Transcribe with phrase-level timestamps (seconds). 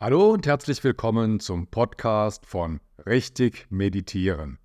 [0.00, 4.60] Hallo und herzlich willkommen zum Podcast von Richtig Meditieren.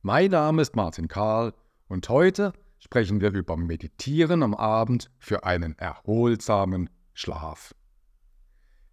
[0.00, 1.54] Mein Name ist Martin Karl
[1.86, 7.76] und heute sprechen wir über Meditieren am Abend für einen erholsamen Schlaf.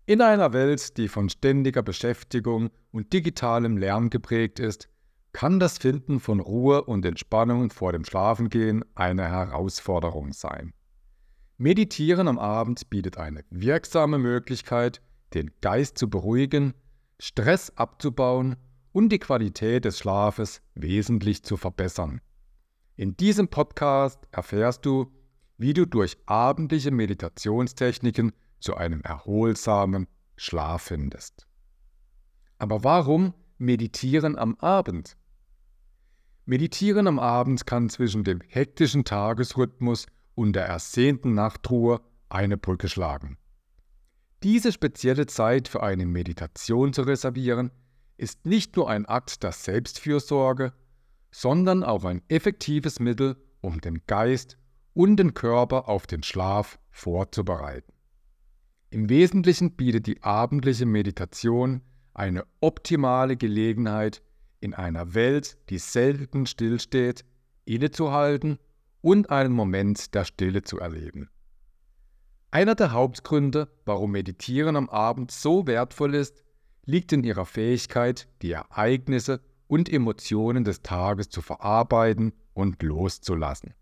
[0.05, 4.89] In einer Welt, die von ständiger Beschäftigung und digitalem Lärm geprägt ist,
[5.33, 10.71] kann das Finden von Ruhe und Entspannung vor dem Schlafengehen eine Herausforderung sein.
[11.57, 15.01] Meditieren am Abend bietet eine wirksame Möglichkeit,
[15.33, 16.73] den Geist zu beruhigen,
[17.19, 18.55] Stress abzubauen
[18.91, 22.21] und die Qualität des Schlafes wesentlich zu verbessern.
[22.95, 25.11] In diesem Podcast erfährst du,
[25.57, 31.47] wie du durch abendliche Meditationstechniken zu einem erholsamen Schlaf findest.
[32.57, 35.17] Aber warum meditieren am Abend?
[36.45, 43.37] Meditieren am Abend kann zwischen dem hektischen Tagesrhythmus und der ersehnten Nachtruhe eine Brücke schlagen.
[44.43, 47.71] Diese spezielle Zeit für eine Meditation zu reservieren,
[48.17, 50.73] ist nicht nur ein Akt der Selbstfürsorge,
[51.31, 54.57] sondern auch ein effektives Mittel, um den Geist
[54.93, 57.91] und den Körper auf den Schlaf vorzubereiten.
[58.91, 61.81] Im Wesentlichen bietet die abendliche Meditation
[62.13, 64.21] eine optimale Gelegenheit,
[64.61, 67.23] in einer Welt, die selten stillsteht,
[67.65, 68.57] innezuhalten
[69.01, 71.29] und einen Moment der Stille zu erleben.
[72.51, 76.43] Einer der Hauptgründe, warum Meditieren am Abend so wertvoll ist,
[76.83, 83.75] liegt in ihrer Fähigkeit, die Ereignisse und Emotionen des Tages zu verarbeiten und loszulassen.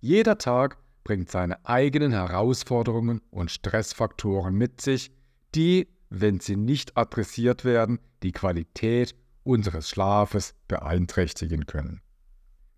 [0.00, 5.10] Jeder Tag bringt seine eigenen Herausforderungen und Stressfaktoren mit sich,
[5.54, 12.02] die, wenn sie nicht adressiert werden, die Qualität unseres Schlafes beeinträchtigen können.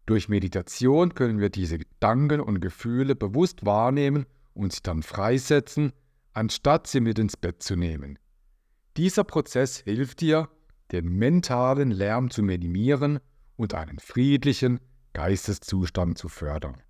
[0.07, 4.27] Durch Meditation können wir diese Gedanken und Gefühle bewusst wahrnehmen
[4.59, 5.93] und sie dann freisetzen,
[6.33, 8.19] anstatt sie mit ins Bett zu nehmen.
[8.97, 10.49] Dieser Prozess hilft dir,
[10.91, 13.21] den mentalen Lärm zu minimieren
[13.57, 14.81] und einen friedlichen
[15.13, 16.83] Geisteszustand zu fördern.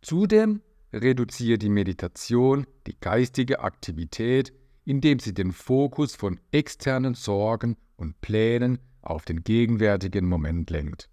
[0.00, 4.52] Zudem reduziert die Meditation die geistige Aktivität,
[4.84, 11.10] indem sie den Fokus von externen Sorgen und Plänen auf den gegenwärtigen Moment lenkt.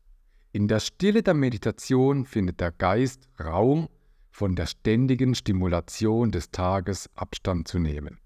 [0.51, 3.89] In der Stille der Meditation findet der Geist Raum
[4.33, 8.19] von der ständigen Stimulation des Tages Abstand zu nehmen.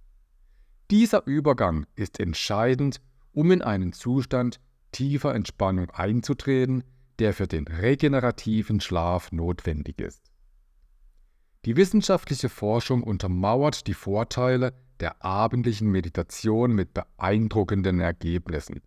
[0.89, 3.01] Dieser Übergang ist entscheidend,
[3.33, 4.61] um in einen Zustand
[4.93, 6.85] tiefer Entspannung einzutreten,
[7.19, 10.31] der für den regenerativen Schlaf notwendig ist.
[11.65, 18.81] Die wissenschaftliche Forschung untermauert die Vorteile der abendlichen Meditation mit beeindruckenden Ergebnissen.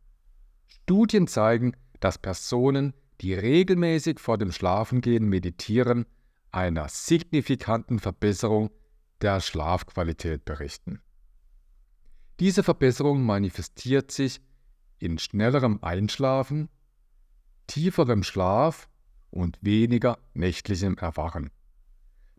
[0.66, 6.06] Studien zeigen, dass Personen, die regelmäßig vor dem Schlafengehen meditieren,
[6.52, 8.70] einer signifikanten Verbesserung
[9.20, 11.00] der Schlafqualität berichten.
[12.38, 14.40] Diese Verbesserung manifestiert sich
[14.98, 16.68] in schnellerem Einschlafen,
[17.66, 18.88] tieferem Schlaf
[19.30, 21.50] und weniger nächtlichem Erwachen.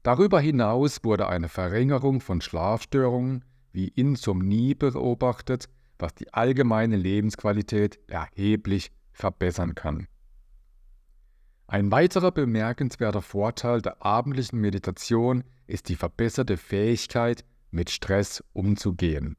[0.03, 8.91] Darüber hinaus wurde eine Verringerung von Schlafstörungen wie Insomnie beobachtet, was die allgemeine Lebensqualität erheblich
[9.13, 10.07] verbessern kann.
[11.71, 19.37] Ein weiterer bemerkenswerter Vorteil der abendlichen Meditation ist die verbesserte Fähigkeit, mit Stress umzugehen.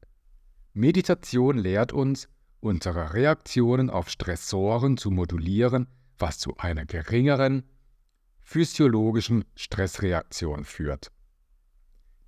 [0.73, 2.27] Meditation lehrt uns,
[2.59, 5.85] unsere Reaktionen auf Stressoren zu modulieren,
[6.17, 7.69] was zu einer geringeren
[8.41, 11.11] physiologischen Stressreaktion führt.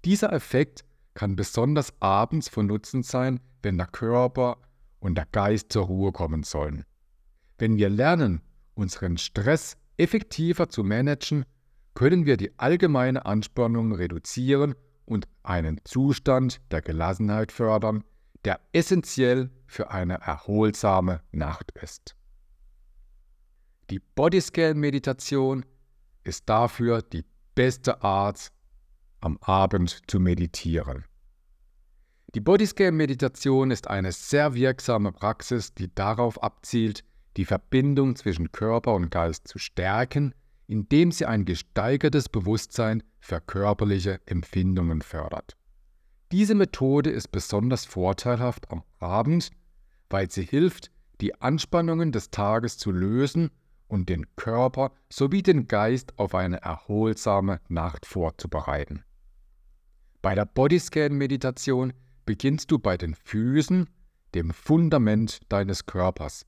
[0.05, 4.57] Dieser Effekt kann besonders abends von Nutzen sein, wenn der Körper
[4.99, 6.85] und der Geist zur Ruhe kommen sollen.
[7.57, 8.43] Wenn wir lernen,
[8.75, 11.45] unseren Stress effektiver zu managen,
[11.93, 14.75] können wir die allgemeine Anspannung reduzieren
[15.05, 18.03] und einen Zustand der Gelassenheit fördern,
[18.43, 22.15] der essentiell für eine erholsame Nacht ist.
[23.89, 25.65] Die Bodyscan-Meditation
[26.23, 27.23] ist dafür die
[27.53, 28.51] beste Art,
[29.21, 31.05] am Abend zu meditieren.
[32.35, 37.03] Die Bodyscan-Meditation ist eine sehr wirksame Praxis, die darauf abzielt,
[37.37, 40.33] die Verbindung zwischen Körper und Geist zu stärken,
[40.67, 45.55] indem sie ein gesteigertes Bewusstsein für körperliche Empfindungen fördert.
[46.31, 49.51] Diese Methode ist besonders vorteilhaft am Abend,
[50.09, 50.91] weil sie hilft,
[51.21, 53.51] die Anspannungen des Tages zu lösen
[53.87, 59.03] und den Körper sowie den Geist auf eine erholsame Nacht vorzubereiten.
[60.21, 61.93] Bei der Bodyscan-Meditation
[62.25, 63.87] beginnst du bei den Füßen,
[64.33, 66.45] dem Fundament deines Körpers.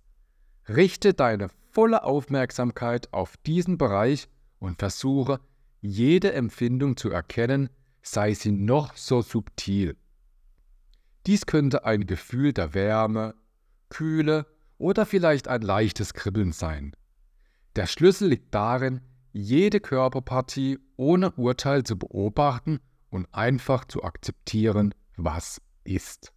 [0.70, 4.28] Richte deine volle Aufmerksamkeit auf diesen Bereich
[4.60, 5.40] und versuche,
[5.82, 7.70] jede Empfindung zu erkennen,
[8.02, 9.96] sei sie noch so subtil.
[11.26, 13.36] Dies könnte ein Gefühl der Wärme,
[13.90, 14.46] Kühle
[14.78, 16.96] oder vielleicht ein leichtes Kribbeln sein.
[17.76, 19.02] Der Schlüssel liegt darin,
[19.34, 22.80] jede Körperpartie ohne Urteil zu beobachten
[23.10, 26.34] und einfach zu akzeptieren, was ist.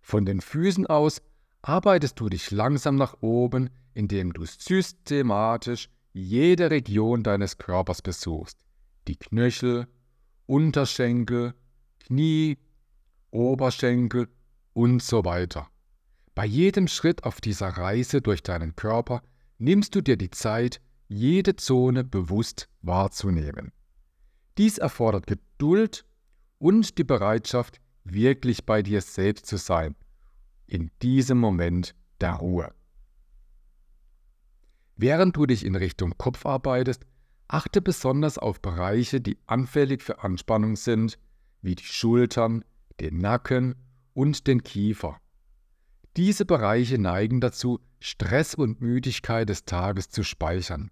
[0.00, 1.22] Von den Füßen aus
[1.62, 8.58] arbeitest du dich langsam nach oben, indem du systematisch jede Region deines Körpers besuchst.
[9.08, 9.86] Die Knöchel,
[10.46, 11.54] Unterschenkel,
[12.00, 12.58] Knie,
[13.30, 14.28] Oberschenkel
[14.72, 15.68] und so weiter.
[16.34, 19.22] Bei jedem Schritt auf dieser Reise durch deinen Körper
[19.58, 23.72] nimmst du dir die Zeit, jede Zone bewusst wahrzunehmen.
[24.58, 26.04] Dies erfordert Geduld
[26.58, 29.94] und die Bereitschaft, wirklich bei dir selbst zu sein,
[30.70, 32.72] in diesem Moment der Ruhe.
[34.96, 37.06] Während du dich in Richtung Kopf arbeitest,
[37.48, 41.18] achte besonders auf Bereiche, die anfällig für Anspannung sind,
[41.62, 42.64] wie die Schultern,
[43.00, 43.74] den Nacken
[44.14, 45.18] und den Kiefer.
[46.16, 50.90] Diese Bereiche neigen dazu, Stress und Müdigkeit des Tages zu speichern.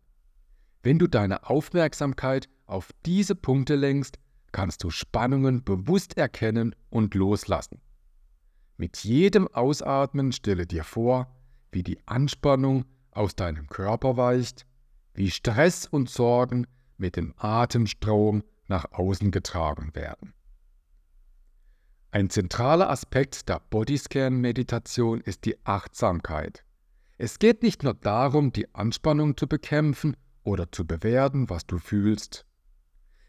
[0.83, 4.19] Wenn du deine Aufmerksamkeit auf diese Punkte lenkst,
[4.53, 7.81] kannst du Spannungen bewusst erkennen und loslassen.
[8.81, 11.35] Mit jedem Ausatmen stelle dir vor,
[11.73, 14.67] wie die Anspannung aus deinem Körper weicht,
[15.15, 20.33] wie Stress und Sorgen mit dem Atemstrom nach außen getragen werden.
[22.13, 26.65] Ein zentraler Aspekt der Bodyscan-Meditation ist die Achtsamkeit.
[27.19, 32.47] Es geht nicht nur darum, die Anspannung zu bekämpfen oder zu bewerten, was du fühlst.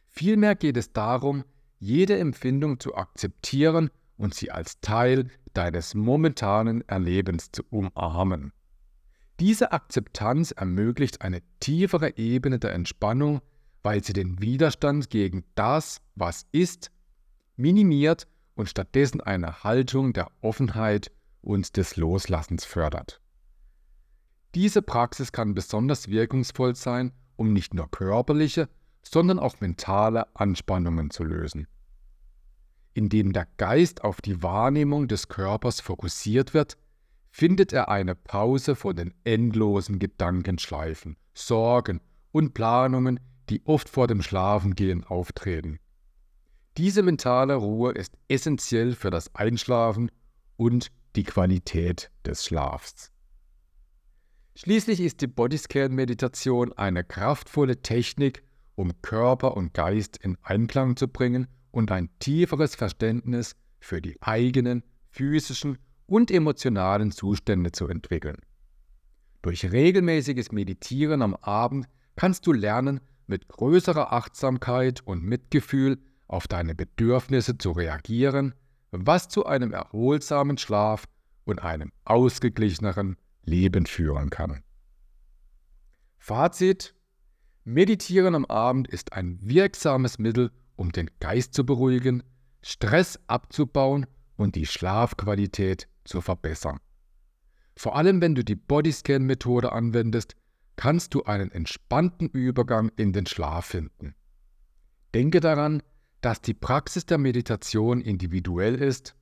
[0.10, 1.44] Vielmehr geht es darum,
[1.80, 8.51] jede Empfindung zu akzeptieren und sie als Teil deines momentanen Erlebens zu umarmen.
[9.39, 13.42] Diese Akzeptanz ermöglicht eine tiefere Ebene der Entspannung,
[13.81, 16.92] weil sie den Widerstand gegen das, was ist,
[17.56, 21.12] minimiert und stattdessen eine Haltung der Offenheit
[21.42, 23.21] und des Loslassens fördert.
[24.54, 28.68] Diese Praxis kann besonders wirkungsvoll sein, um nicht nur körperliche,
[29.01, 31.68] sondern auch mentale Anspannungen zu lösen.
[33.00, 36.75] Indem der Geist auf die Wahrnehmung des Körpers fokussiert wird,
[37.31, 42.01] findet er eine Pause vor den endlosen Gedankenschleifen, Sorgen
[42.34, 45.80] und Planungen, die oft vor dem Schlafengehen auftreten.
[46.75, 50.12] Diese mentale Ruhe ist essentiell für das Einschlafen
[50.57, 53.13] und die Qualität des Schlafs.
[54.56, 58.44] Schließlich ist die Bodyscan-Meditation eine kraftvolle Technik,
[58.75, 64.83] um Körper und Geist in Einklang zu bringen und ein tieferes Verständnis für die eigenen
[65.10, 68.38] physischen und emotionalen Zustände zu entwickeln.
[69.42, 76.75] Durch regelmäßiges Meditieren am Abend kannst du lernen, mit größerer Achtsamkeit und Mitgefühl auf deine
[76.75, 78.56] Bedürfnisse zu reagieren,
[78.92, 81.06] was zu einem erholsamen Schlaf
[81.45, 84.63] und einem ausgeglicheneren Leben führen kann.
[86.18, 86.95] Fazit
[87.63, 92.24] Meditieren am Abend ist ein wirksames Mittel, um den Geist zu beruhigen,
[92.62, 94.06] Stress abzubauen
[94.38, 96.80] und die Schlafqualität zu verbessern.
[97.76, 100.36] Vor allem wenn du die Bodyscan-Methode anwendest,
[100.78, 104.16] kannst du einen entspannten Übergang in den Schlaf finden.
[105.14, 105.84] Denke daran,
[106.22, 109.16] dass die Praxis der Meditation individuell ist.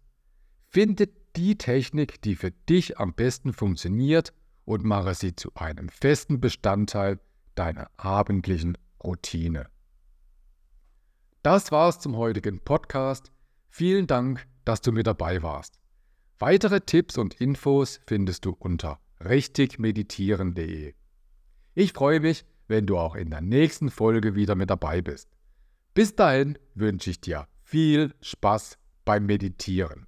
[0.69, 4.31] Finde die Technik, die für dich am besten funktioniert
[4.65, 7.19] und mache sie zu einem festen Bestandteil
[7.55, 9.67] deiner abendlichen Routine.
[11.49, 13.31] Das war's zum heutigen Podcast.
[13.69, 15.79] Vielen Dank, dass du mit dabei warst.
[16.39, 20.93] Weitere Tipps und Infos findest du unter richtigmeditieren.de.
[21.73, 25.29] Ich freue mich, wenn du auch in der nächsten Folge wieder mit dabei bist.
[25.93, 30.05] Bis dahin wünsche ich dir viel Spaß beim Meditieren.